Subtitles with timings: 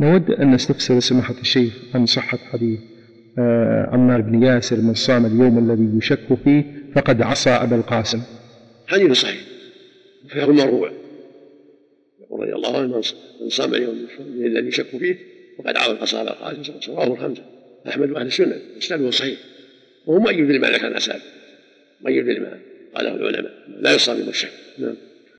[0.00, 2.78] نود أن نستفسر سماحة الشيخ عن صحة حديث
[3.38, 8.22] آه، عمار بن ياسر من صام اليوم الذي يشك فيه فقد عصى أبا القاسم.
[8.86, 9.40] حديث صحيح
[10.28, 10.92] فيقول مروع
[12.20, 13.02] يقول رضي الله عنه
[13.42, 15.18] من صام اليوم الذي يشك فيه
[15.58, 17.42] وقد عصى أبا القاسم رواه الخمسة.
[17.88, 18.56] أحمد وأهل السنة.
[18.78, 19.38] إسناده صحيح.
[20.06, 21.22] وهو مؤيد لما ذكرنا سابقا
[22.00, 22.58] مؤيد لما
[22.94, 23.52] قاله العلماء.
[23.80, 24.52] لا يصام يوم الشك.
[24.78, 24.94] نعم.